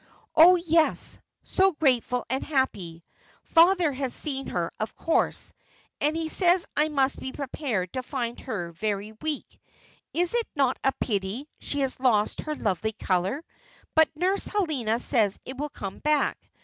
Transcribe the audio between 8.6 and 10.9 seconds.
very weak. Is it not